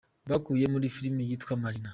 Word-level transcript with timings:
bakuye 0.29 0.65
muri 0.73 0.91
filimi 0.95 1.21
yitwa 1.29 1.53
Marina. 1.63 1.89